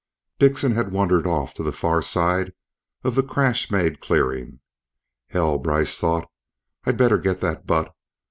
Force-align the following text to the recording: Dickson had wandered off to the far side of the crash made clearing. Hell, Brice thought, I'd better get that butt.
Dickson 0.39 0.71
had 0.71 0.91
wandered 0.91 1.27
off 1.27 1.53
to 1.53 1.61
the 1.61 1.71
far 1.71 2.01
side 2.01 2.53
of 3.03 3.13
the 3.13 3.21
crash 3.21 3.69
made 3.69 4.01
clearing. 4.01 4.59
Hell, 5.27 5.59
Brice 5.59 5.99
thought, 5.99 6.27
I'd 6.85 6.97
better 6.97 7.19
get 7.19 7.39
that 7.41 7.67
butt. 7.67 7.93